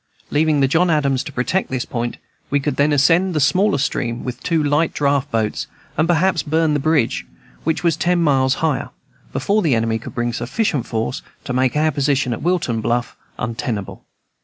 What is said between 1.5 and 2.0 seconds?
this